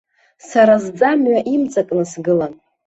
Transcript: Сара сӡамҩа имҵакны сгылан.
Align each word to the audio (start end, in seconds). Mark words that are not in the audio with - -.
Сара 0.49 0.75
сӡамҩа 0.85 1.39
имҵакны 1.53 2.03
сгылан. 2.11 2.53